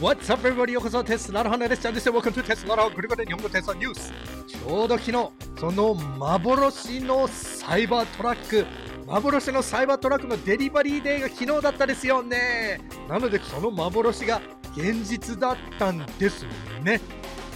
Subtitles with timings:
[0.00, 0.70] What's up, everybody?
[0.70, 1.82] ようこそテスラの花です。
[1.82, 2.08] ちゃんです。
[2.08, 4.12] Welcome to テスラのグリコで日本語テスラニュース。
[4.46, 8.64] ちょうど昨日、その幻のサイバートラック、
[9.08, 12.80] 幻のサイバートラックのデリバリーデーが昨日だったですよね。
[13.08, 14.40] なので、その幻が
[14.76, 16.44] 現実だったんです
[16.84, 17.00] ね。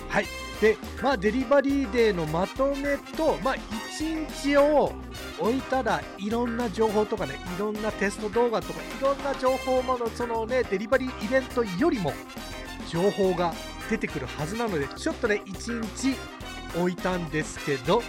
[0.08, 0.26] はい。
[0.62, 3.56] で、まあ、デリバリーデーのまとめと、まあ、
[3.98, 4.92] 1日を
[5.40, 12.12] 置いたらいろんな情報とかね、いろんなテスト動画とかいろんな情報も、そのね、デリバリーイベントよりも
[12.88, 13.52] 情報が
[13.90, 16.16] 出てくるはずなので、ちょっとね、1日
[16.78, 18.00] 置いたんですけど、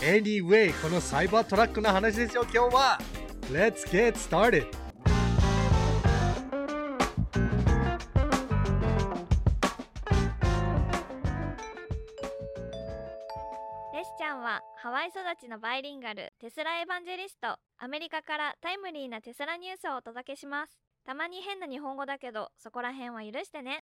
[0.00, 2.98] Anyway、このサイバートラックの話ですよ、今日は。
[3.52, 4.81] Let's get started!
[14.76, 20.78] ハワイ育ちのバイリンガルテスラエヴァンジェリストアメリカからタイムリーなテスラニュースをお届けします。
[21.06, 23.84] たまに変な日本語だけどそこら辺は許してね。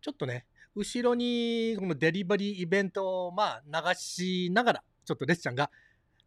[0.00, 5.70] ちょっとね後ろにこのデリバリーイベントをまあ流しながらちょっとレッちゃんが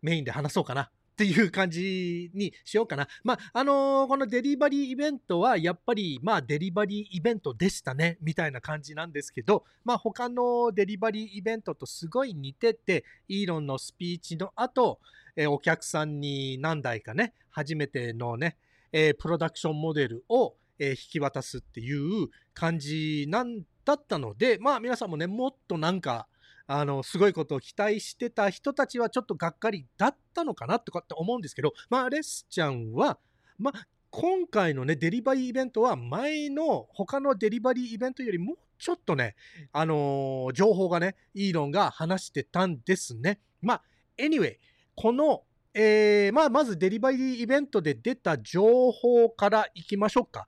[0.01, 0.91] メインで話そうかな。
[1.15, 3.07] っていう感じにしようかな。
[3.23, 14.99] まあ、あのー、このデリバリーイベントはやっぱり、まあ、デリバリーイベントでしたね、みたいな感じなんですけど、まあ、他のデリバリーイベントとすごい似てて、イーロンのスピーチの後、
[15.37, 18.57] えー、お客さんに何台かね、初めてのね、
[18.91, 26.27] えー、プロダクションモデルを、え引き渡すっていう感じなんだったので、まあ皆さんもね、もっとなんか、
[26.67, 33.19] あの、すごいことを期待してた人たちはちょっとがっかりだったのかなとかって思うんですけど、まあ、レスちゃんは、
[33.57, 39.35] まあ、今回のね、デリバリーイベントは前の他のデリバリーイベントよりもちょっとね、
[39.71, 43.39] あのー、情報がね、イーロンが話してたんですね。
[43.61, 43.81] まあ、
[44.17, 44.57] anyway、
[44.95, 50.47] この、えー、まあ、まずデリバリーイベントで出た情報からいきましょうか。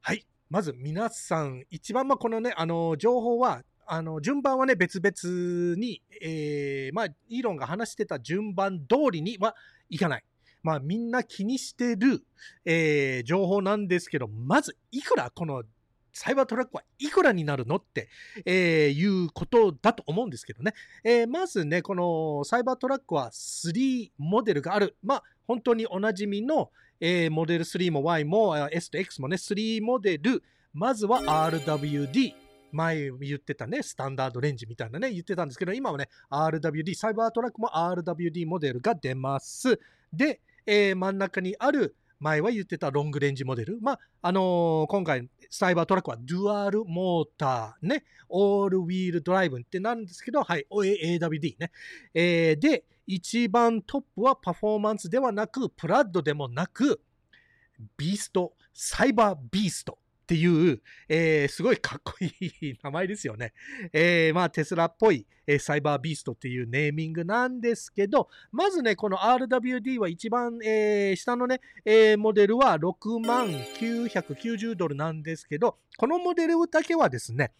[0.00, 0.26] はい。
[0.48, 9.54] まず皆さん、一番、まあ、このね、あのー、情報は、あの、順番はね、別々に、えー、まあ、イーロンが話してた順番通りには
[9.88, 10.24] いかない。
[10.62, 12.24] まあ、みんな気にしてる、
[12.64, 15.64] えー、情報なんですけど、まず、いくらこの
[16.12, 18.08] サイバートラックはいくらになるのって、
[18.44, 20.74] えー、いうことだと思うんですけどね。
[21.04, 24.96] えー、まずね、このサイバートラックは3モデルがある。
[25.02, 30.42] まあ、本当におなじみの、えー、モデル3も Y も S と X もね、3モデル。
[30.74, 32.41] まずは RWD。
[32.72, 39.78] 前言ってたね、スタンダードレンジみたいなね、言ってたんですけど、今はね、RWD、サイバートラックも RWD モデルが出ます。
[40.12, 43.80] で、えー、真ん中にある、前は言ってたロングレンジモデル。
[43.80, 51.72] まあ、あのー、今回、サイバートラックはデュアルモーターね、オールウィールドライブってなんですけど、はい、AWD ね。
[52.14, 57.00] えー、で、一番トップはパフォーマンスではなく、プラッドでもなく、
[57.96, 59.98] ビースト、サイバービースト
[60.32, 63.52] っていう、えー、すごいかっこいい名前ですよね。
[63.92, 77.52] えー、まあテスラっぽい、えー、サイバービーストっていうネーミングなんですけど、まずね、この RWD は一番、えー、下のね、えー、モデルは6万990ドルなんですけど、このモデルだけはですね、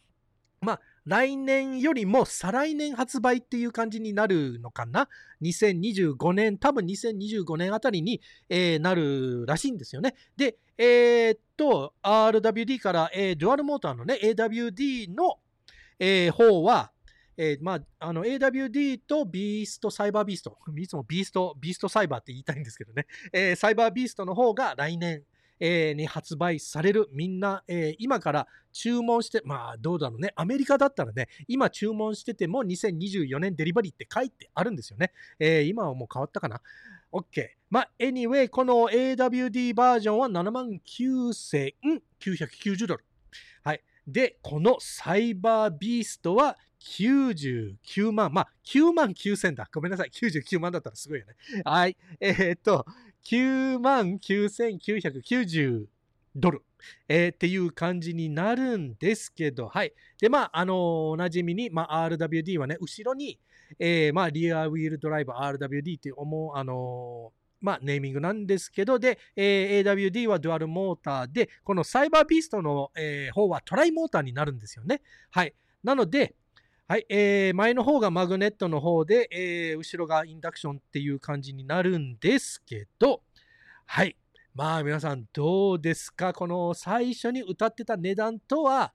[0.62, 5.08] まあ、来年よりも再来年発売っていう感じになるのかな
[5.42, 10.14] ?2025 年、多分2025年あたりに、えー、なるらしいんですよね。
[10.36, 15.38] で、えー、っと、RWD から、えー、デュアルモーターのね、AWD の、
[16.00, 16.90] えー、方は、
[17.36, 20.58] えー、まあ、の、AWD とビースト、サイバービースト。
[20.76, 23.06] いつもビースト、ビーストサイバーって言いたいんですけどね。
[23.32, 25.22] えー、サイバービーストの方が来年、
[25.60, 27.08] えー、に発売される。
[27.12, 30.32] みんな、えー、今から注文して、まあどうだろうね。
[30.34, 35.12] アメリカだったらね、今注文してても2024年デリバリーって書いてあるんですよね。
[35.38, 36.60] えー、今はもう変わったかな。
[37.12, 37.48] OK。
[37.70, 43.04] まあ、anyway、この AWD バージョンは79,990ドル。
[43.62, 43.82] はい。
[44.06, 48.32] で、このサイバービーストは99万。
[48.32, 49.68] まあ、9万9000だ。
[49.72, 50.10] ごめんなさい。
[50.10, 51.34] 99万だったらすごいよね。
[51.64, 51.96] はい。
[52.20, 52.84] えー、っと、
[53.24, 55.86] 9万9990
[56.34, 56.62] ドル、
[57.08, 59.92] えー、っていう感じになるんですけど、はい。
[60.20, 60.76] で、まあ、あのー、
[61.10, 63.38] おなじみに、まあ、RWD はね、後ろに、
[63.78, 75.00] えー、まあ、リアウィールドライブ RWD って思う、あのーまあ、ネーミングなんですけど、で、えー、AWD はデュアルモーターで、このサイバービーストの、えー、方はトライモーターになるんですよね。
[75.30, 75.54] はい。
[75.84, 76.34] なので、
[76.88, 83.22] はい、えー、前の方がマグネットの方で、えー、後ろがインダクションっていう感じになるんですけど、
[83.86, 84.16] はい。
[84.54, 86.32] まあ皆さんどうですか？
[86.32, 88.92] この最初に歌ってた値段とは、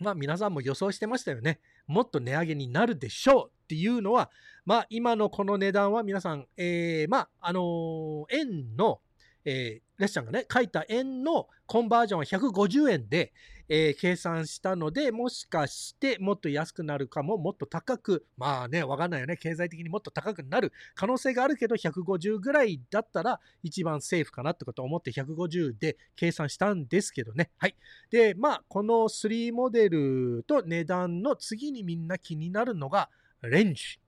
[0.00, 1.60] まあ皆さんも予想してましたよね。
[1.86, 4.30] もっと値上げになるでしょうっていうのは、
[4.64, 9.00] まあ今のこの値段は皆さん、えー、まああのー、円の、
[9.46, 13.32] えー、レッシャンがね、書いた円のコンバージョンは150円で、
[13.68, 19.36] えー、計算したので、もしかしてもっと安くなるかも、もっと高く、まあね、わかんないよね。
[19.36, 27.50] 経済的にもっと高くなる可能性があるけど、150ぐらいだったら一番セーフかなってことを思って150で計算したんですけどね。
[27.56, 27.76] はい。
[28.10, 33.10] で、まあ、この3モデルと値段の次にみんな気になるのが、
[33.42, 34.00] レンジ。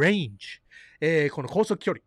[0.00, 0.60] レンジ。
[1.00, 2.02] えー、この高速距離。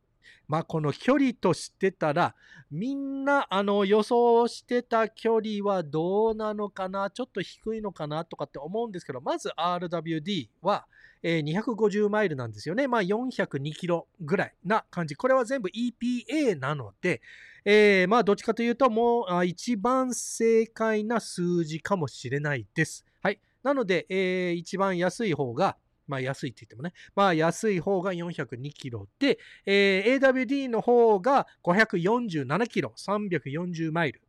[0.50, 2.34] まあ、この距離としてたら、
[2.72, 10.88] みんなあの予想してた距離はどうなのかな、ちょっと低いのかなとかって思うんですけど、まず RWD は、
[11.22, 12.88] え、250マイルなんですよね。
[12.88, 15.16] まあ、402キロぐらいな感じ。
[15.16, 17.22] これは全部 EPA なので、
[17.64, 23.06] えー、まあ、どっちかというと、もう一番正解な数字かもしれないです。
[23.22, 23.40] はい。
[23.62, 25.78] なので、えー、一番安い方が、
[26.10, 34.22] まあ安いって言ってもね、まあ安い方が402キロで、えー、AWD の方が547キロ、340マイル。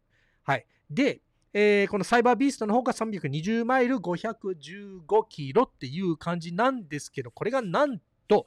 [0.45, 0.67] はい。
[0.91, 1.21] で、
[1.53, 7.99] えー、このサイバービーストの方が320マイル、515キロっていう感じなんですけど、これがなん
[8.29, 8.47] と、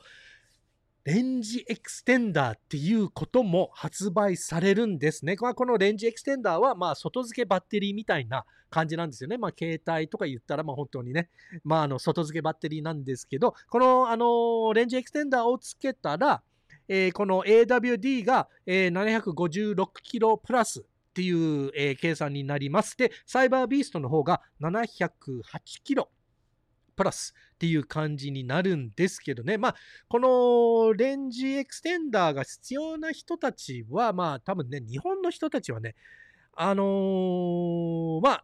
[1.05, 5.35] レンジエクステンダーっていうことも発売されるんですね。
[5.35, 9.38] このレンジエクステンダーは、まあ、外付けバッテリーみたいな感じなんですよね。
[9.38, 11.29] まあ、携帯とか言ったら、まあ、本当にね、
[11.65, 16.41] まあ、あの、外付けバッテリーなんですけど、この、あの、レンジエクステンダーをつけたら、
[16.88, 20.83] えー、この AWD が、えー、756キロプラスっ
[21.13, 22.97] ていう、計算になります。
[22.97, 25.11] で、サイバービーストの方が708
[25.83, 26.09] キロ
[26.95, 29.57] プラスっていう感じになるんですけどね。
[29.57, 29.75] まあ、
[30.07, 35.95] このレンジエクステンダーが必要な人たちは、まあ、多分ね、日本の人たちはね、
[36.56, 38.44] あのー、まあ、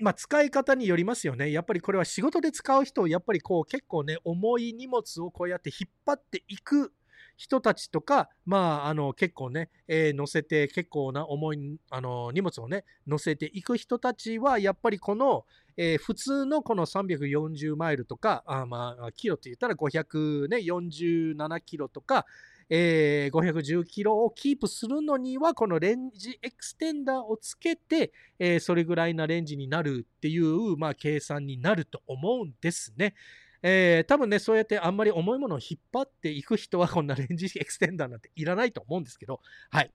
[0.00, 1.50] まあ、使い方によりますよね。
[1.50, 6.92] やっぱりこれは仕事で使う人をやっぱりこう結構ね、重い荷物をこうやって引っ張っていく
[7.38, 15.46] 人たちとか、まあ、あの、結構ね、えー、乗せて、結構な重い、あの、荷物をね、乗せていく人たちは、やっぱりこの、
[15.76, 22.26] えー、普通のこの340マイルとか、あまあ、キロって言ったら547キロとか、
[22.70, 33.14] えー、510キロをキープするのには、このレンジエクステンダーをつけて、えー、それぐらいなレンジになるっていう、まあ、計算になると思うんですね。
[33.62, 39.40] えー、多分ね、そうやってあんまり重いものを引っ張っていく人はこんなレンジエクステンダーなんていらないと思うんですけど、
[39.70, 39.90] はい。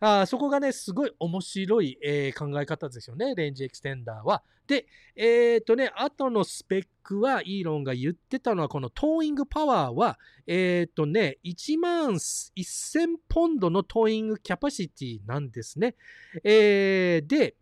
[0.00, 4.42] あそこがね、すごい面白い、えー、考え方ですよね、レンジエクステンダーは。
[4.68, 15.96] で、えっ、ー、とね、後のスペックは、イーロンが言ってたのは、このトーイングパワーは、えっ、ー、とね、1万1000ポンドのトーイングキャパシティなんですね。
[16.44, 17.56] えー、で、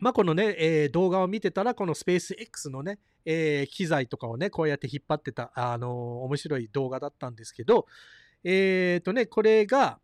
[0.00, 5.90] まあ、このね、えー、動画を見てたら、このスペース X のね、えー、機材とかをね、こうやって引っ張ってた、あのー、
[6.24, 7.86] 面白い動画だったんですけど、
[8.42, 9.98] えっ、とね、これが、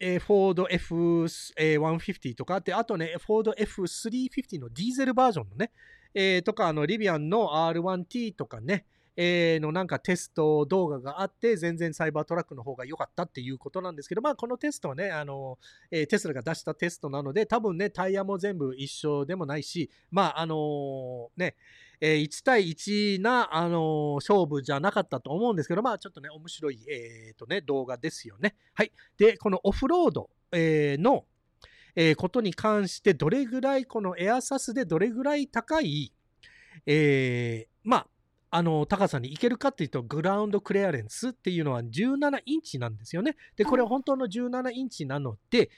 [0.00, 5.72] えー、フォード F150 とかあって、あとね、フォード F350 のディーゼルバージョンのね、
[6.14, 8.84] えー、とか、あの、リビアンの R1T とかね、
[9.16, 15.58] えー、のなんかテスト動画があって、全然サイバートラックの方が良かったっていうことなんですけど、まあこのテストはね、あの、
[15.90, 21.56] えー、テスラが出したテストなので、多分ね、タイヤも全部一緒でもないし、まああのー、ね、
[22.00, 28.56] えー、1対1な、あの、勝負じゃなかったと思うんですけど、まあちょっとね、面白い、えー、とね、動画ですよね。
[28.74, 28.92] はい。
[29.18, 31.26] で、このオフロード、えー、の、
[31.94, 36.12] えー、ことに関して、どれぐらい、このエアサスでどれぐらい高い、
[36.86, 38.06] えー、まあ、
[38.54, 43.34] あの、高さに行けるかっていうと、 ground clearance っていうのは17インチなんですよね。
[43.56, 45.70] で、これは本当の17インチなので、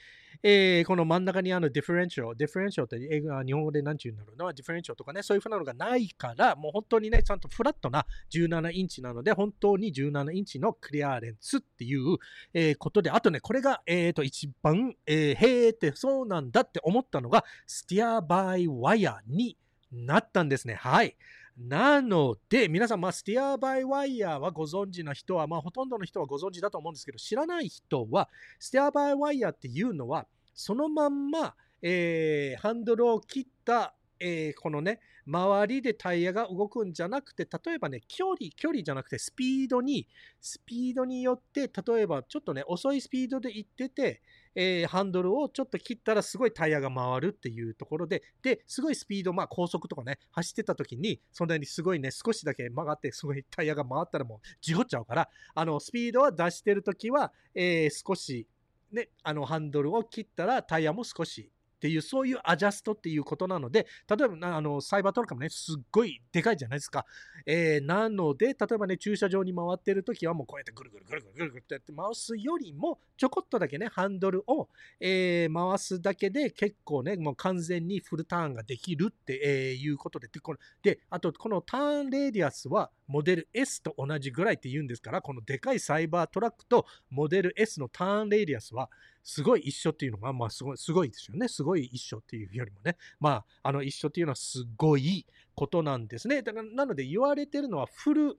[0.43, 12.17] えー、この真ん中にある differential、differential って英語日本語で何て言うんだろうな、 differential とかね、そういうふうなのがないから、もう本当にね、ちゃんとフラットな17インチなので、本当に17インチの clearance っていう、
[12.53, 19.57] えー、ことで、あとね、これが、えー、と一番、えー、へーってそうなんだって思ったのが、スティアバイワイヤーに
[19.93, 20.75] なったんですね。
[20.75, 21.15] はい。
[21.57, 40.07] なので、皆さん、まあ、スティアバイワイヤーはご存知の人は、まあ、ほとんどの人はご存知だと思うんですけど、知らない人は、スティアバイワイヤーっていうのは、そのまんま、えー、ハンドルを切った、えー、このね、周りでタイヤが動くんじゃなくて、例えばね、距離、距離じゃなくて、スピードに、
[40.41, 44.21] スピードによって、例えばちょっとね、遅いスピードで行ってて、
[44.55, 58.47] えー、ハンドルをちょっと切ったらすごいタイヤが回るっていうところで、で、すごいスピード、まあ高速とかね、走ってた時に、そんなにすごいね、少しだけ曲がって、すごいタイヤが回ったらもう事故っちゃうから、あの、スピードは出してる時は、えー、少し、
[58.91, 61.51] ね、あの、ハンドルを切ったらタイヤも少し
[61.85, 67.05] っていう、そういうアジャストっていうことなので、例えばあのサイバートラックもね、すっごいでかいじゃないですか。
[67.45, 74.67] えーなので、例えばね、駐車場に回ってるときはもうこうやってぐるぐるぐるぐるぐるぐるってやって回すよりも、ちょこっとだけね、ハンドルを、
[74.99, 88.89] えー回すだけで結構ね、もう完全にフルターンができるって、えいうことで、で、こので、あと、このターンレディアスはモデル S と同じぐらいって言うんですから、このでかいサイバートラックとモデル S のターンレディアスは
[89.25, 91.47] すごい一緒っていうのが、まあすごい、すごいですよね。
[91.47, 92.95] すごい一緒っていうよりもね。
[93.19, 96.43] まあ、あの一緒っていうのはすごいことなんですね。
[96.43, 98.37] だから、なので言われてるのはフル、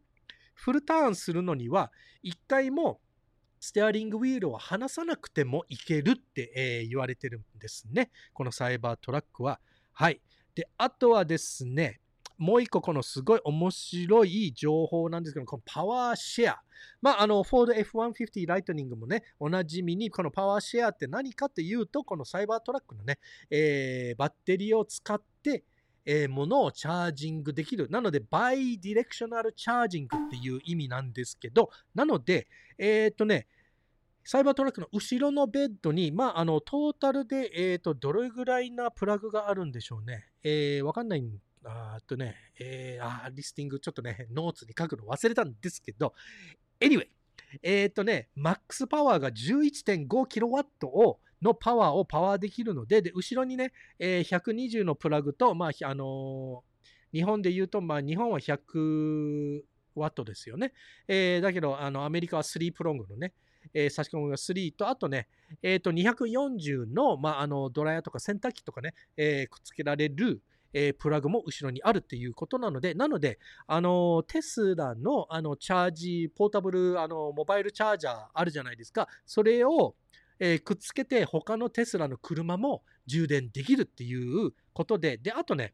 [0.54, 1.90] フルターンするのには、
[2.22, 3.00] 一回も
[3.58, 8.12] ステアリングウィールを離さなくてもいけるって、えー言われてるんですね。
[8.32, 9.58] このサイバートラックは。
[9.92, 10.20] はい。
[10.54, 12.00] で、あとはですね、
[12.38, 16.62] もう一個このすごい面白い情報なんですけど、このパワーシェア。
[17.00, 23.18] まあ、あの、フォード F150 ライトニングもね、おなじみに、このパワーシェアって何かっていうと、このサイバートラックのね、
[23.50, 25.64] えーバッテリーを使って、
[26.04, 27.88] えー物を charging できる。
[27.90, 33.46] なので、 bidirectional charging っていう意味なんですけど、なので、えーっとね、
[34.24, 40.26] サイバートラックの後ろのベッドに、まあ、あの、トータルで、えーっと、どれぐらいなプラグがあるんでしょうね。
[40.42, 41.30] えー、わかんないん
[41.66, 46.14] あっとね、えー、あ listing ちょっとね、 notes に書くの忘れたんですけど、
[46.80, 47.08] anyway、
[47.62, 56.76] えーっとね、マックスパワーが 11.5kW をのパワーをパワーできるので、で、後ろにね、えー120のプラグと、まあ、あのー
[57.12, 59.62] 日本で言うと、まあ、日本は100
[59.94, 60.72] ワットですよね。
[61.08, 63.32] えーだけど、あの、アメリカは3プロングのね、
[63.72, 65.28] えー差し込みが3と、あとね、
[65.62, 70.42] えっ、と、240の、まあ、あの、ドライヤーとか洗濯機とかね、えーくっつけられる、
[70.78, 79.08] えープラグも後ろにあるっていうことなので、なので、あの、テスラの、あの、チャージ、ポータブル、あの、モバイルチャージャーあるじゃないですか。
[79.24, 79.94] それを、
[80.38, 85.72] えーくっつけて、他のテスラの車も充電できるっていうことで、で、あとね、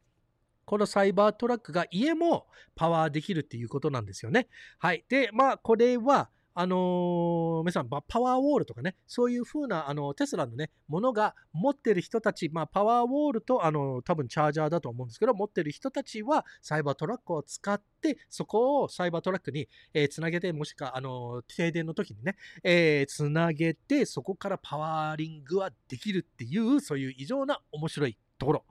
[0.65, 4.47] このサイバートラックが家もパワーできるっていうことなんですよね。
[4.79, 5.05] はい。
[5.09, 28.65] で、まあ、これは、あの皆さん、パワーウォールとかね、そういう風な、あの、テスラのね、ものが持ってる人たち、まあ、パワーウォールと、あの、多分チャージャーだと思うんですけど、持ってる人たちは、サイバートラックを使って、そこをサイバートラックに、えーつなげて、もしくは、あの、停電の時にね、えーつなげて、そこからパワーリングはできるっていう、そういう異常な面白いところ。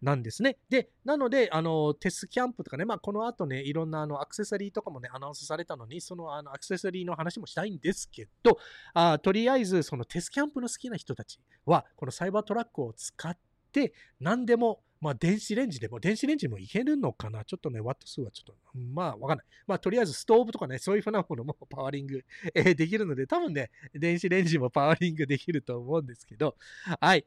[0.00, 0.58] なんですね。
[0.68, 8.58] で、なので、あの、テスキャンプとかね、まあ、この後ね、いろんなあのアクセサリーとかもね、アナウンスされたのに、そのあのアクセサリーの話もしたいんですけど、
[8.94, 13.36] あとりあえず、そのテスキャンプの好きな人たちは、このサイバートラックを使っ
[13.72, 17.44] て、何でも、まあ、電子レンジでも、電子レンジもいけるのかな？
[17.44, 19.46] ちょっとね、ワット数はちょっと、まあ、わかんない。
[19.66, 22.24] まあ、とりあえずストーブとかね、そういうふうなものも パワーリング、
[22.54, 26.56] えーできるので、多分ね、電子レンジもパワーリングできると思うんですけど、
[27.00, 27.24] はい。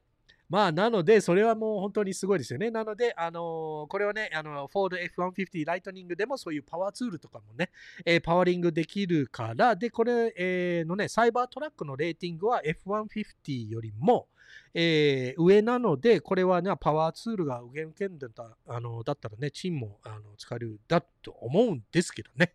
[0.52, 2.70] まあ、なので、それはもう本当にすごいですよね。
[2.72, 7.70] なので、あのーこれはね、あの、フォード F150 ライトニングでもそういうパワーツールとかもね、
[8.04, 14.28] えーパワーリングできるから、で、これ、えーのね、サイバートラックのレーティングは F150 よりも、
[14.74, 22.54] えー上なので、これはね、パワーツールが上受けんだったあのだったらね、チンもあの使えるだと思うんですけどね。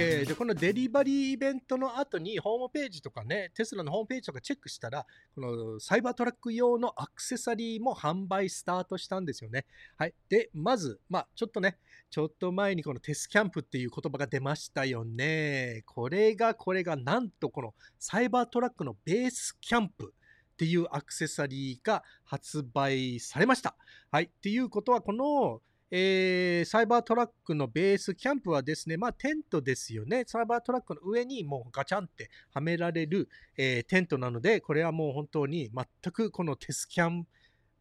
[0.00, 0.26] OK。
[0.26, 9.66] で、このデリバリーイベントの後にホームページとかね、テスラのホームページとかチェックしたら、このサイバートラック用のアクセサリーも販売スタートしたんですよね。
[9.96, 10.14] はい。
[10.28, 11.78] で、まず、まあ、ちょっとね、
[12.10, 15.82] ちょっと前にこのテスキャンプっていう言葉が出ましたよね。
[15.86, 20.12] これが、これが、なんとこのサイバートラックのベースキャンプ
[20.52, 23.76] っていうアクセサリーが発売されました。
[24.10, 24.24] はい。
[24.24, 30.24] っていうことは、この、えーサイバートラックのベースキャンプはですね、まあテントですよね。
[30.26, 37.26] サイバートラックの上にもうガチャンってはめられる、えーテントなので、これはもう本当に全くこのテスキャン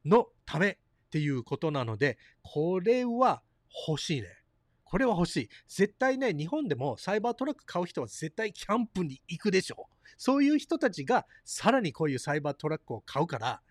[0.05, 0.77] のためっ
[1.11, 3.41] ていうことなので、これは
[3.87, 4.27] 欲しいね。
[4.83, 5.49] これは欲しい。
[5.67, 9.98] 絶対ね、日本でもサイバートラック買う人は絶対キャンプに行くでしょう。
[10.19, 13.61] そういう人たちがさらにこういうサイバートラックを買うから、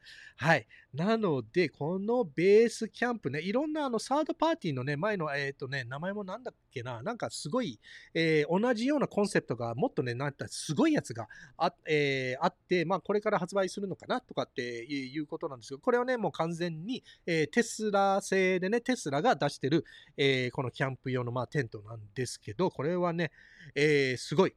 [0.40, 0.68] はい。
[0.94, 7.80] なので、このベースキャンプね、いろんなあのサードパーティーのね、前の、えっ、とね、名前もなんだっけな、なんかすごい、
[8.14, 11.26] えー同じようなコンセプトがもっとね、なんかすごいやつが
[11.58, 19.84] あ,、えーあって、まあこれから発売するのかなとかっていうことなんですけど、これはね、もう完全に、えーテスラ製でね、テスラが出してる、
[20.16, 23.32] えーこのキャンプ用のまあテントなんですけど、これはね、
[23.74, 24.54] えーすごい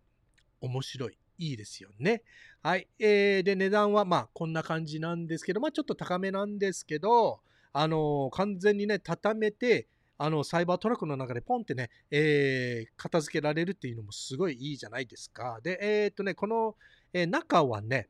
[0.62, 1.21] 面白い。
[1.42, 2.22] いいですよね。
[2.62, 2.88] はい。
[3.00, 7.42] えーで、値段はまあこんな感じなんですけど、まあちょっと高めなんですけど、
[7.74, 9.88] あのー完全にね、畳めて、
[10.20, 15.60] あの、サイバートラックの中でポンってね、えー、片付けられるっていうのもすごいいいじゃないですか。
[15.64, 16.76] で、えー、っとね、この、
[17.12, 18.08] えー、中はね、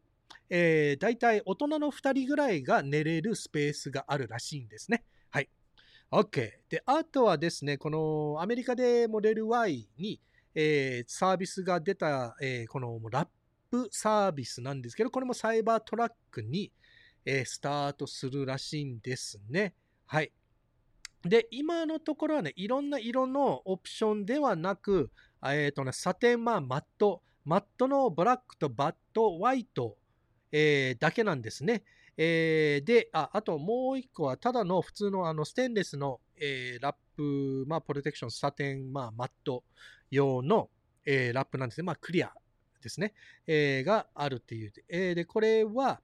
[0.49, 5.05] えー、大体大人の2人ぐらいが寝れるスペースがあるらしいんですね。
[5.29, 5.49] はい。
[6.11, 6.51] OK。
[6.67, 10.19] で、あとはですね、このアメリカでモデル Y に、
[10.55, 13.27] えー、サービスが出た、えー、このラッ
[13.69, 16.71] プサービスなんですけど、これもサイバートラックに、
[17.25, 19.73] えー、スタートするらしいんですね。
[20.05, 20.31] はい。
[21.23, 25.11] で、今のところはね、いろんな色のオプションではなく、
[25.43, 29.97] えっ、ー、とね、サテンママット、マットのブラックとバット、ホワイト、
[30.51, 31.83] えー、だけなんですね。
[32.17, 39.63] えー、で、ああともう一個は、ただの普通のあのステンレスの、えー、ラップ、まあ、プロテクション、サテン、まあ、マット
[40.11, 40.69] 用の、
[41.05, 41.83] えー、ラップなんですね。
[41.83, 42.31] まあ、クリア
[42.81, 43.13] ですね。
[43.47, 44.73] えー、があるっていう。
[44.89, 46.01] えー、で、これは、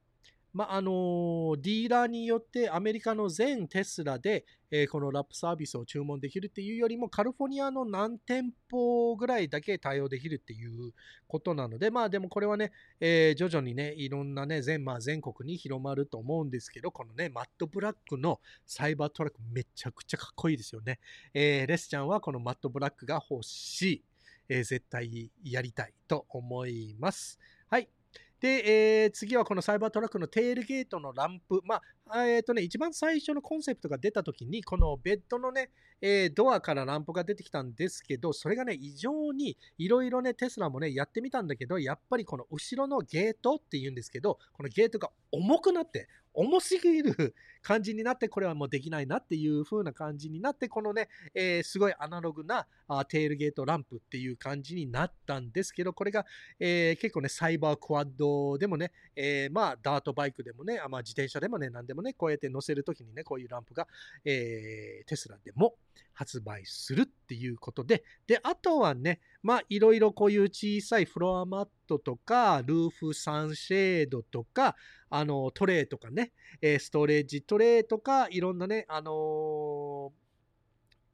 [0.58, 10.94] まあ、のー、ディーラーによってアメリカの全テスラで、えー、このラップサービスを注文できるっていうよりも、カリフォルニアの何店舗ぐらいだけ対応できるっていう
[11.28, 20.98] ことなので、まあでもこれはね、えー、徐々にね、いろんなね、全、まあ、全国に広まると思うんですけど、このね、マットブラックのサイバートラックめちゃくちゃかっこいいですよね。
[21.36, 24.04] えー、レスちゃんはこのマットブラックが欲しい。
[24.50, 27.38] え、絶対やりたいと思います。
[27.70, 27.90] はい。
[28.40, 31.62] で、えー、次はこのサイバートラックのテールゲートのランプ。
[31.66, 31.82] まあ、
[32.16, 35.70] えっ、ー、とね、一番最初のコンセプトが出た時に、このベッドのね、
[36.02, 47.34] えー、ドアからランプが出てきたんですけど、それがね、異常にいろいろね、テスラもね、やってみたんだけど、やっぱりこの後ろのゲートって言うんですけど、このゲートが重くなって、重すぎる
[47.64, 56.26] 感じになって、これはもうできないなっていう風な感じになって、このね、えー、すごいアナログなあテールゲートランプっていう感じになったんですけど、これが、
[56.60, 63.88] えー、結構ね、サイバークワッドでもね、えー、まあ、ダートバイクでもね、まあ、自転車でもね、何でももね、こうやって乗せるときにね、こういうランプが、
[64.24, 65.76] えテスラでも
[66.14, 74.76] 発売するっていうことで、で、あとはね、まあ、いろいろこういう小さいフロアマットとか、ルーフサンシェードとか、
[75.10, 80.14] あの、トレーとかね、ストレージトレーとか、いろんなね、あの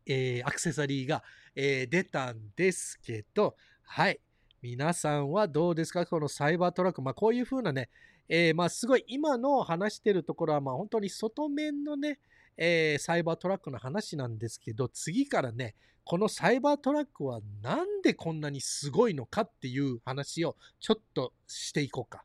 [0.06, 1.24] えー、アクセサリーが、
[1.56, 4.20] えー、出たんですけど、はい。
[4.64, 6.06] 皆さんはどうですか？
[6.06, 7.02] このサイバートラック。
[7.02, 7.90] まあ、こういう風なね、
[8.30, 12.18] えー、まあ、すごい今の話してるところは、まあ、本当に外面のね、
[12.56, 22.24] えー、サイバートラックの話なんですけど、次からね、このサイバートラックはなんでこんなにすごいのかっていう話をちょっとしていこうか。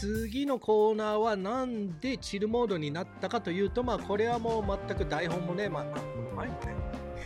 [0.00, 6.78] 次のコーナーはなんでチルモードになったかというと、まあこれはもう全く台本もね、まあ、この前もね、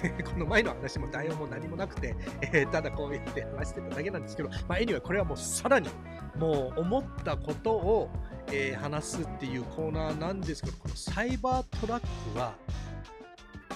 [0.25, 5.91] この前の話も台本も何もなくて、えー、ただこうやって話してただけなんですけど、まあ、anyway、これはもうさらに、
[6.39, 8.11] もう思ったことを、
[8.49, 12.55] えー、話すっていうコーナーなんですけど、このサイバートラックは、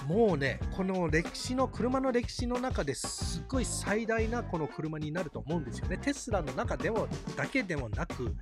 [0.05, 5.97] もうね、この歴史の、車の歴史の中ですっごい最大なこの車になると思うんですよね。
[5.97, 8.35] テスラの中でも、だけでもなく、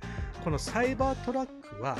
[0.44, 1.98] このサイバートラックは、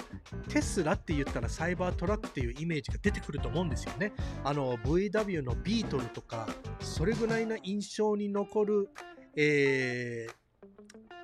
[0.49, 4.13] テスラって言ったらサイバートラックっていうイメージが出てくると思うんですよね。
[4.45, 6.49] あの、VW のビートルとか、
[6.81, 8.89] それぐらいな印象に残る、
[9.37, 10.35] えー、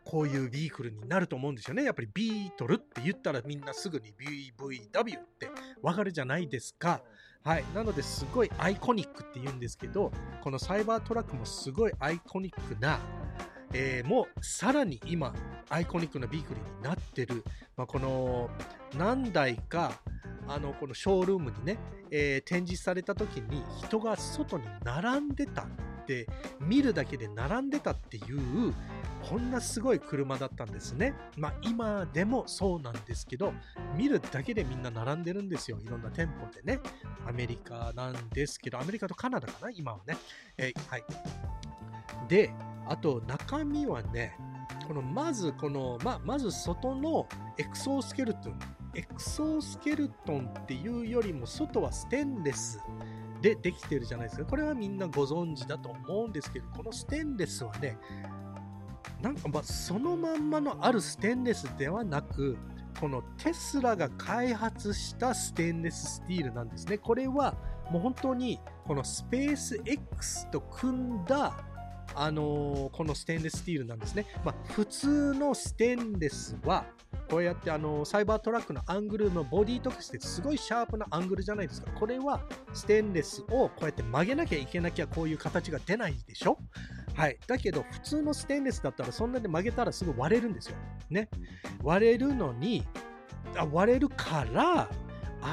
[0.05, 1.85] こういうビークルになると思うんですよね。
[1.85, 5.49] やっぱりビートルって言ったらみんなすぐに BVW って
[5.81, 7.03] わかるじゃないですか。
[7.45, 7.65] はい。
[7.75, 13.01] なのですごいアイコニックって言うんですけど、このサイバートラックもすごいアイコニックな、
[13.73, 15.35] えー、もうさらに今、
[15.69, 17.43] アイコニックなビークルになってる、
[17.77, 18.49] まあ、この
[18.97, 19.93] 何台か、
[20.47, 21.79] あの、このショールームにね、
[22.13, 25.67] えー、展示された時に人が外に並んでた
[26.13, 26.27] って
[26.61, 28.75] 見るだけで並んでたっていう
[29.29, 31.15] こんなすごい車だったんですね。
[31.37, 33.55] まあ今でもそうなんですけど
[33.97, 35.79] 見るだけでみんな並んでるんですよ。
[35.81, 36.81] いろんな店舗でね。
[37.27, 40.17] アメリカなんですけどアメリカとカナダかな今はね。
[40.59, 41.05] えー、はい。
[42.29, 42.53] で、
[42.89, 44.37] あと中身はね、
[44.87, 48.59] このまずこの、ままず外のエクソースケルトン。
[48.95, 52.79] エクソースケルトンっていうよりも外はステンレス
[53.43, 54.45] でできてるじゃないですか。
[54.45, 57.99] これはみんなご存知だと思うんですけど、このステンレスはね、
[59.21, 62.57] なんかまあそのまんまのあるステンレスではなく、
[63.01, 66.99] このテスラが開発したステンレススティールなんですね。
[66.99, 67.55] これは
[67.91, 71.53] もう本当にこのスペース X と組んだ
[72.15, 74.27] あのー、このステンレススティールなんですね。
[74.45, 76.85] まあ、普通のステンレスは、
[77.29, 81.91] こうやってあのサイバートラックのアングルのボディとしてすごいシャープなアングルじゃないですか。
[81.93, 82.43] これは
[82.75, 86.59] ステンレスをこうやって曲げなきゃいけなきゃこういう形が出ないでしょ？
[87.15, 87.39] はい。
[87.47, 90.77] だけど普通のステンレスだったらそんなに曲げたらすぐ割れるんですよ。
[91.11, 91.29] ね。
[91.83, 92.87] 割れるのに、
[93.73, 94.89] 割れるから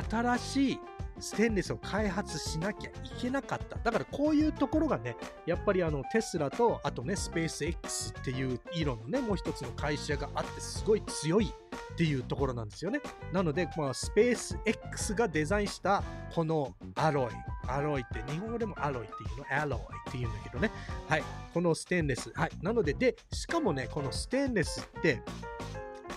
[0.09, 0.79] 新しい
[1.19, 3.77] ステンレスを開発しなきゃいけなかった。
[3.77, 13.01] だからこういうところがね、やっぱりあのテスラと、あとね、スペース X っていうイーロンのね、もう一つの会社があってすごい強いっていうところなんですよね。
[13.31, 16.03] なので、まあ、スペース X がデザインした
[16.33, 17.59] このアロイ。
[17.67, 20.71] アロイって日本語でもアロイっていうの、アロイっていうんだけどね。
[21.07, 21.23] はい。
[21.53, 22.31] このステンレス。
[22.33, 22.51] はい。
[22.61, 25.21] なので、で、しかもね、このステンレスって、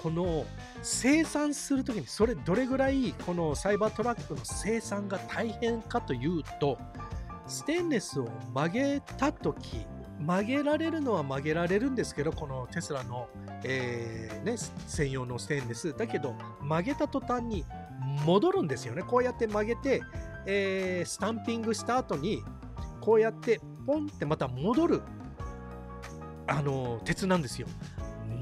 [0.02, 0.44] この
[0.82, 6.76] 生産するときにそれどれぐらいこのサイバートラックの生産が大変かというと
[7.46, 9.86] ステンレスを曲げたとき
[10.18, 13.28] 曲げられるのは曲げられるんですけどこのテスラの、
[13.64, 17.64] えーね、専用のステンレスだけど曲げた途端に
[18.24, 19.02] 戻るんですよね。
[19.02, 20.02] こうやって曲げて、
[20.46, 22.42] えー、スタンピングした後に
[23.00, 25.02] こうやってポンってまた戻る
[26.46, 27.68] あの鉄なんですよ。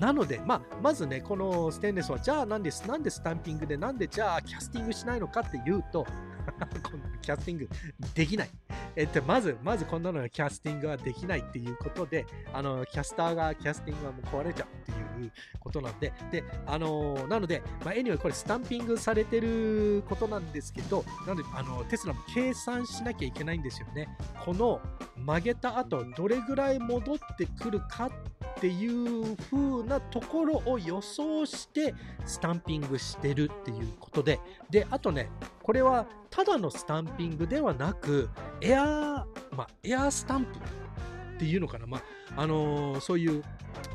[0.01, 6.07] なので、まあ、まずね、このステンレスは、じゃあなんでなんでスタンピングで、なんでじゃあキャスティングしないのかっていうと、
[7.21, 7.69] キャスティング
[8.15, 8.51] できない。
[8.97, 24.09] えっと、まず、まずこんなのキャスティングはできないっていうことで、あの、キャスターがキャスティングはもう壊れちゃうっていうことなんで、で、あの、なので、まあ、anyway、これスタンピングされてることなんですけど、なので、あの、テスラも計算しなきゃいけないんですよね。
[24.43, 24.81] この
[25.15, 31.95] 曲げた後、どれぐらい戻ってくるかってっていう風なところを予想して
[32.27, 35.31] スタンピングしてるっていうことで、で、あとね、
[35.63, 38.29] これはただのスタンピングではなく、
[38.61, 39.25] エアー、
[39.57, 42.03] まあ、エアースタンプっていうのかな、まあ、
[42.37, 43.43] あのー、そういう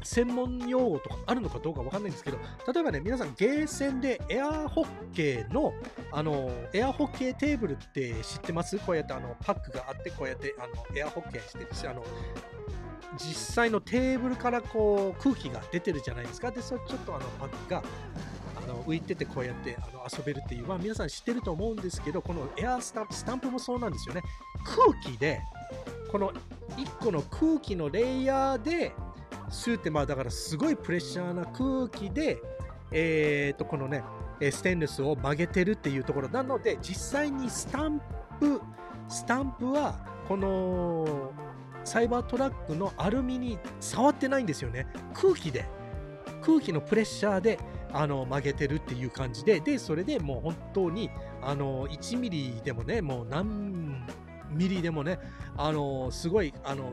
[0.01, 2.39] 専門用語とかあるのかどうかわかんないんですけど、
[2.73, 5.75] 例えばね、皆さんゲーセンでエアホッケーの、
[6.11, 8.79] あの、エアホッケーテーブルって知ってます？
[8.79, 12.03] こうやってあのパックがあって、こうやってあのエアホッケーしてあの
[13.17, 16.51] 実際のテーブルからこう空気が出てるじゃないですか。
[16.51, 17.83] で、それちょっとあのパックが
[18.57, 24.21] あの浮いててこうやってあの遊べるっていう、まあ皆さん知ってると思うんですけど、このエアースタンプ、スタンプもそうなんですよね。
[24.63, 25.41] 空気で、
[26.11, 26.31] この
[26.77, 28.93] 1個の空気のレイヤーで、
[29.49, 32.41] スーってまあだからすごいプレッシャーな空気で、
[32.91, 34.03] えー、とこのね、
[34.41, 38.01] ステンレスを曲げてるっていうところなので、実際にスタン
[38.39, 38.61] プ、
[39.07, 39.95] スタンプは
[40.27, 41.31] この
[41.85, 44.87] サイバートラックのアルミに触ってないんですよね。
[45.13, 45.65] 空気で、
[46.41, 47.59] 空気のプレッシャーで
[47.93, 51.09] あの曲げてるっていう感じで、で、それでもう本当に
[51.41, 54.05] あの1ミリでもね、もう何
[54.49, 55.19] ミリでもね、
[55.57, 56.91] あのすごいあの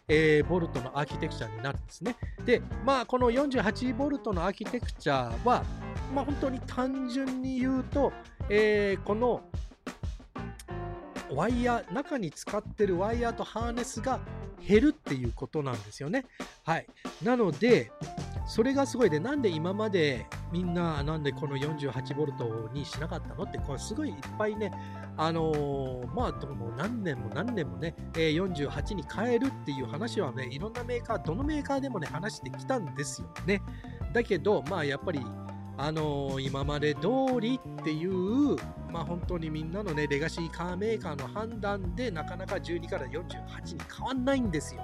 [0.07, 2.15] えー、ボルトのアーキテクチャになるんですね。
[2.45, 5.63] で、まあ、この48ボルトのアーキテクチャは、
[6.13, 8.13] まあ、本当に単純に言うと、
[8.49, 9.41] えー、この
[11.33, 14.19] ワイヤー、中に使ってるワイヤーとハーネスが
[14.67, 16.25] 減るっていうことなんですよね。
[16.63, 16.85] はい。
[17.23, 17.91] なので、
[18.45, 24.71] それがすごいで、なんで今までみんな、なんでこの 48V にしなかったのって、これすごいいっぱいね、
[25.17, 33.61] あのー、まあ、ども何年も何年もね、え、48に変えるっていう話はね、いろんなメーカー、どのメーカーでもね、話してきたんですよね。
[34.13, 35.21] だけど、まあ、やっぱり、
[35.77, 38.55] あのー、今まで通りっていう、
[38.91, 43.19] まあ、本当にみんなのね、レガシーカーメーカーの判断で、なかなか12から48
[43.73, 44.81] に変わんないんですよ。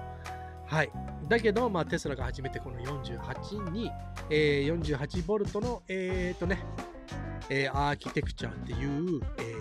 [0.72, 0.92] はい。
[1.28, 3.92] だけど、まあ、テスラが初めてこの48に、
[4.30, 6.64] えー、48V の、えー、とね、
[7.50, 9.54] えー、アーキテクチャっていう、え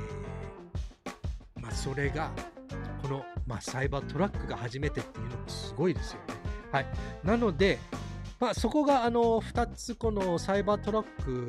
[1.58, 2.30] ー、まあ、それが、
[3.02, 6.34] この、まあ、サイバートラックが初めてっていうのもすごいですよね。
[6.70, 6.86] はい。
[7.24, 7.80] なので、
[8.38, 11.48] まあ、そこが、あの、2つ、このサイバートラック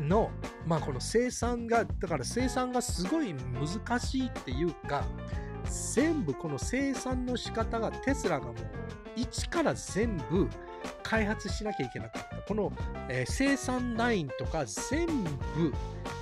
[0.00, 0.30] の、
[0.66, 5.04] まあ、この生産が、だから生産がすごい難しいっていうか、
[5.94, 8.54] 全部この生産の仕方がテスラがもう
[9.16, 10.48] 一から全部
[11.02, 12.36] 開発しなきゃいけなかった。
[12.36, 12.72] この、
[13.08, 15.72] えー、生産ラインとか全部、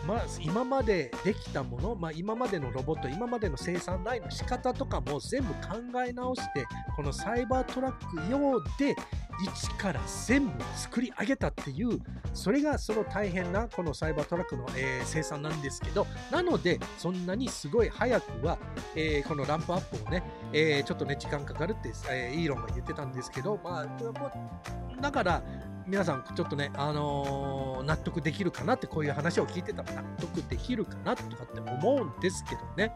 [0.07, 8.97] まあ、今までできたもの、まあ、今までのロボット、今までの生産ラインの仕方とかも全部考え直して、このサイバートラック用で
[9.43, 11.99] 一から全部作り上げたっていう、
[12.35, 18.59] それがその大変なこのサイバートラックの、えー、生産なんですけど、なので、そんなにすごい早くは、
[18.95, 25.43] えー、このランプアップをね、えー、ちょっとね、時間かかるって、えイーロンが言ってたんですけど、まあ、だから、
[25.90, 32.92] 皆さんちょっとね、あのー、納得できるかなってこういう話を聞いてたら納得できるかなとかって思うんですけどね。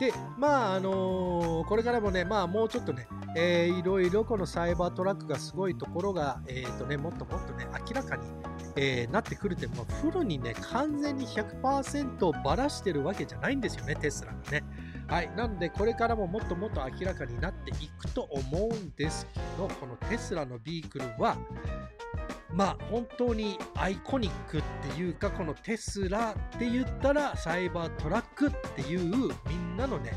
[0.00, 3.06] で、まあ、あのー、これからもね、まあ、もうちょっとね、
[3.36, 8.22] えー、いろいろこのサイバートラックがすごいところが、えーとね、もっともっとね、明らかに、
[8.76, 14.64] えー、なってくるって、もうフルにね、完全に100%ばらしてるわけじゃないんですよね、テスラがね。
[15.08, 15.30] はい。
[15.36, 21.36] なので、これからももっともっと明らかになっていくと思うんですけど、このテスラのビークルは、
[22.54, 30.12] まあ本当にアイコニックっていうかこのテスラって言ったらサイバートラックっていうみんなのね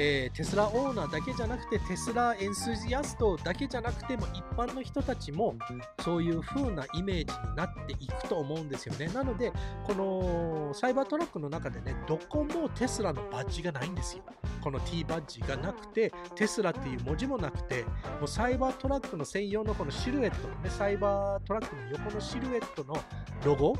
[0.00, 5.56] えー、テスラオーナーだけじゃなくてテスラエンスジアストだけじゃなくても一般の人たちも
[6.04, 9.08] そういう風なイメージになっていくと思うんですよね。
[9.08, 9.52] なので
[9.84, 14.22] このサイバートラックの中でねどこもテスラのバッジがないんですよ。
[14.62, 17.82] この T バッジがなくてテスラっていう文字もなくて
[18.20, 22.96] もうサイバートラックの専用のこのシルエットねサイバートラックの横のシルエットの
[23.44, 23.74] ロゴ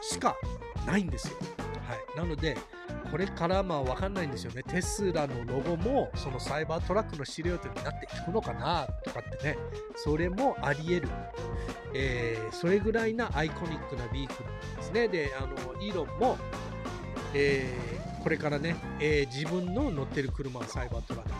[0.00, 0.34] しか
[0.86, 1.36] ないんですよ。
[1.88, 2.56] はい、なので、
[3.10, 4.62] これからまあ分かんないんですよね。
[4.62, 9.58] テスラのロゴもそのサイバートラックのシルエットになっていくのかなとかってね、
[9.96, 11.08] それもあり得る。
[11.94, 15.08] えー、それぐらいなアイコニックなビークルですね。
[15.08, 16.36] で、あの、イーロンも、
[17.34, 21.36] えー、これからね、えー、自分の乗ってる車はサイバートラックだ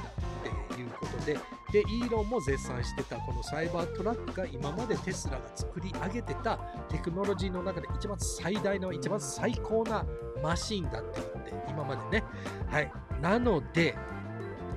[0.75, 1.39] っていうことで、
[1.73, 6.57] で、イーロンも絶賛してたこのサイバートラックが今までテスラが作り上げてた
[6.89, 10.07] テクノロジーの中で一番最大の一番最高な
[10.43, 12.25] マシンだって言って今までね。
[12.69, 12.93] はい。
[13.21, 13.95] なので、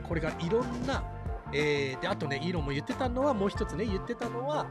[0.03, 1.03] これがいろんな、
[1.53, 4.67] えー、で、あとね、イーロンも言ってたのは、もう一つね、言ってたのは、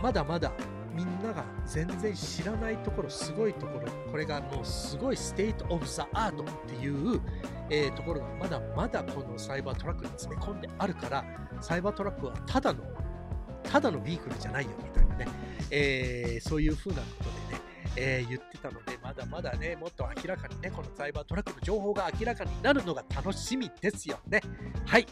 [0.00, 0.52] まだまだ
[0.94, 7.20] みんなが全然知らないところ、すごいところ、これがもうすごい state of the art っていう、
[7.70, 11.24] えー、ところがまだまだこのサイバートラックに詰め込んであるから、
[11.60, 12.82] サイバートラックはただの、
[13.62, 15.28] ただのビークルじゃないよみたいなね、
[15.70, 17.60] えー、そういう風なことでね、
[17.96, 24.40] えー、言ってたので、まだまだね、もっと明らかにね、このサイバートラックの情報が明らかになるのが楽しみですよね。
[24.86, 25.06] はい。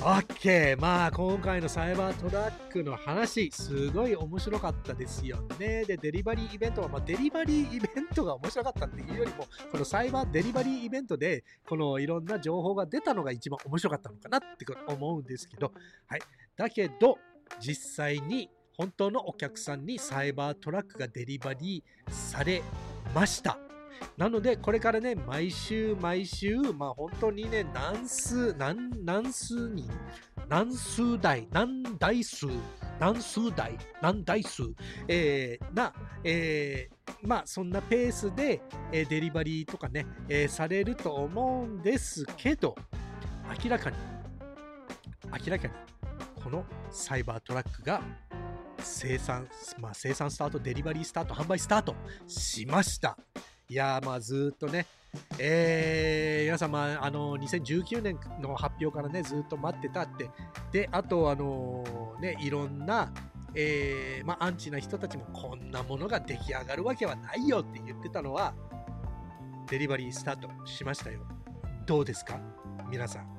[0.00, 0.76] OK!
[0.80, 5.84] まあ、今回のサイバートラックの話、すごい面白かったですよね。
[5.84, 15.72] で、デリバリーイベントは、まあ、デリバリーイベントが面白かったっていうよりも、このサイバーデリバリーイベントで、このいろんな情報が出たのが一番面白かったのかなって思うんですけど、
[16.06, 16.20] はい。
[16.56, 17.18] だけど、
[17.60, 22.62] 実際に本当のお客さんにサイバートラックがデリバリーされ
[23.14, 23.63] ました。
[24.16, 29.88] なので、これからね、毎週毎週、まあ本当にね、何数、何、何数人、
[30.48, 32.46] 何数台、何台数、
[33.00, 34.62] 何数台、何台数、
[35.08, 42.76] えー、な、えー、まあそんなペースで、えー、デリバリーとかね、えー、されると思うんですけど、
[43.64, 43.96] 明らかに、
[45.44, 45.74] 明らかに、
[46.42, 48.00] このサイバートラックが
[48.78, 49.48] 生産、
[49.80, 51.94] まあ、生産スタート、デリバリースタート、販売スタート
[52.26, 53.16] しました。
[53.68, 54.86] いや、まあずっとね、
[55.38, 60.30] えー、皆様、あの、2019年の発表からね、ずっと待ってたって。
[60.72, 63.12] で、あと、あの、ね、いろんな、
[63.54, 68.54] えー、まあ、アンチな人たちもこんなものが出来上がるわけはないよって言ってたのは、
[69.70, 71.20] デリバリースタートしましたよ。
[71.86, 72.38] どうですか？
[72.90, 73.34] 皆さん。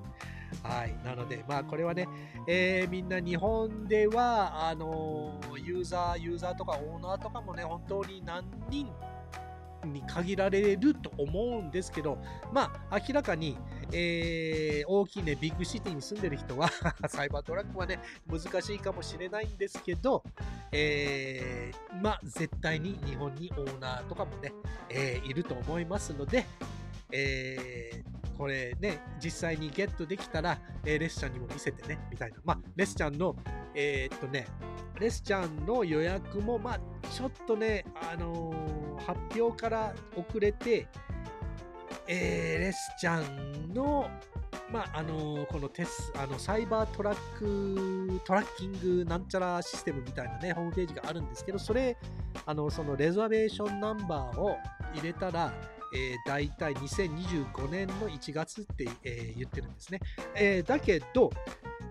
[0.64, 0.96] はい。
[1.04, 2.08] なので、まあ、これはね、
[2.48, 8.88] えー、みんな日本では、あの、ユーザー、ユーザーとかオーナーとかもね、本当に何人
[9.94, 12.18] に限られると思うんですけど、
[12.52, 13.58] まあ、明らかに、
[13.92, 16.70] えー、大きいね、ビッグシティに住んでる人は
[17.08, 20.24] サイバートラックはね、難しいかもしれないんですけど、
[20.72, 24.54] えー、まあ、絶対に日本にオーナーとかもね、
[24.90, 26.46] えー、いると思いますので、
[27.12, 32.38] えー、これね、実際にゲットできたら、えー、レスちゃんにも見せてね、みたいな。
[32.44, 33.36] まあ、レスちゃんの、
[33.74, 34.48] えー、っとね、
[35.00, 38.75] レスちゃんの予約も、まあ、ちょっとね、あのー、
[39.06, 40.88] 発表から遅れて、
[42.08, 44.10] えー、レスちゃんの、
[44.72, 51.98] まあ、あのー、このテス、あの、サイバートラック、トラッキングなんちゃらシステムみたいなね、ホームページがあるんですけど、それ、
[52.46, 54.58] あの、そのレザベーションナンバーを
[54.94, 55.54] 入れたら、
[55.96, 60.00] えー、大体2025年の1月って、えー言ってるんですね。
[60.36, 61.30] えーだけど、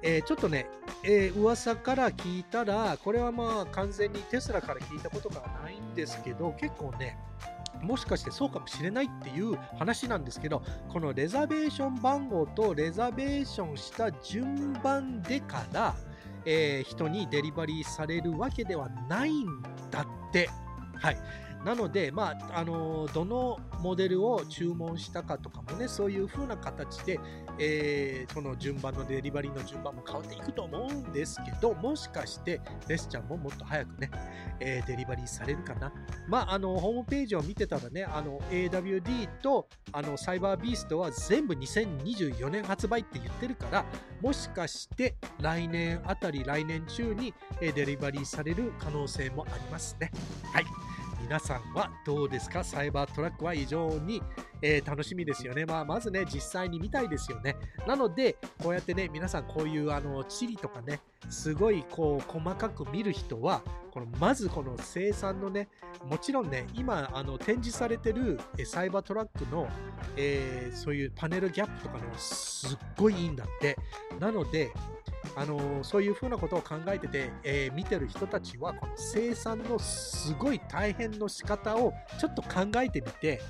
[0.07, 0.67] えーちょっとね、
[1.03, 7.17] えー噂から聞いたら、これはまあ完全にテスラから聞いたことがないんですけど、結構ね、
[7.81, 15.95] もしかしてそうかもしれないっていう話なんですけど、このレザベーション番号とレザベーションした順番でから、
[16.45, 20.51] えー人にデリバリーされるわけではないんだって。
[20.97, 21.17] はい。
[21.65, 27.19] なので、まあ、あのどのモデルを注文したかとかもね、そういう風な形で、
[27.59, 34.11] えーその順番のデリバリーの順番も変わっていくと思うんですけど、もしかして、レスちゃんももっと早くね、
[34.61, 35.93] えーデリバリーされるかな。
[36.27, 43.85] まあ、あの、ホームページを見てたらね、あの、AWD と、あの、サイバービーストは全部2024年発売って言ってるから、
[44.21, 50.11] もしかして来年あたり、来年中に、えーデリバリーされる可能性もありますね。
[50.53, 50.65] はい。
[51.25, 52.63] 皆さんはどうですか？
[52.63, 54.23] サイバートラックは非常に、
[54.61, 55.65] えー楽しみですよね。
[55.65, 57.57] まあ、まずね、実際に見たいですよね。
[57.87, 65.69] なので、こうやってね、皆さんこういうあの地理とかね、すごいこう細かく見る人は、このまずこの生産のね、
[66.05, 69.67] もちろんね、今あの展示されてるサイバートラックの、
[70.19, 73.79] えーそういうパネルギャップとかね、すっごいいいんだって。
[74.21, 74.71] なので、
[75.37, 83.41] あのそういうふうなことを考えてて、えー見てる人たちはこの生産のすごい大変の仕方をちょっと考えてみて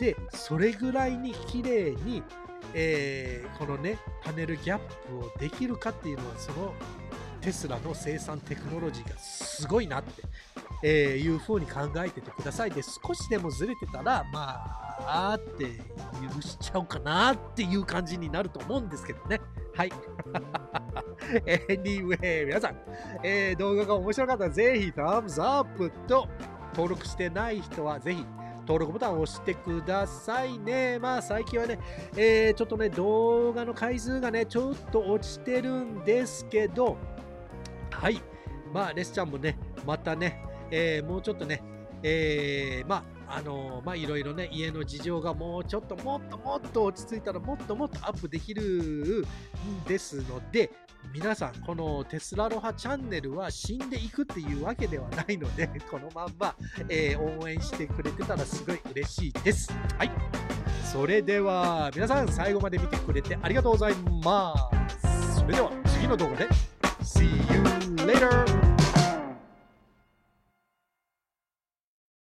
[0.00, 2.22] でそれぐらいに綺麗に、
[2.74, 6.74] えーこのねパネルギャップをできるかっていうのはその
[7.40, 10.22] テスラの生産テクノロジーがすごいなって、
[10.82, 14.56] えーいうふうに考えててくださいで少しでもずれてたらま
[15.06, 15.80] ああって
[16.34, 19.40] 許しちゃおうかなっていう感じになると思うんですけどね
[19.74, 19.92] はい。
[21.46, 22.76] anyway、皆さん、
[23.22, 26.28] えー動画が面白かったらぜひ Thumbs up と
[26.74, 28.24] 登録してない人はぜひ
[28.60, 30.98] 登録ボタンを押してくださいね。
[30.98, 31.78] まあ最近はね、
[32.16, 36.96] えーちょっとね、動画の回数がね、ちょっと落ちてるんですけど、
[37.90, 38.20] はい。
[38.72, 41.62] まあ、レスちゃんもね、またね、えーもうちょっとね、
[42.02, 50.70] えーまあ、あのーまあ、いろいろね、家の事情がもうちょっともっともっと落ち着いたらもっともっとアップできるんですので、
[51.12, 56.54] 皆さん、このテスラロハチャンネルは死んでいくっていうわけではないので、 このまんま、
[56.88, 59.72] えー応援してくれてたらすごい嬉しいです。
[59.98, 60.10] はい。
[60.84, 64.54] それでは、皆さん、最後まで見てくれてありがとうございま
[64.88, 65.36] す。
[65.40, 66.48] それでは、次の動画で、
[67.02, 67.62] See you
[68.06, 68.69] later!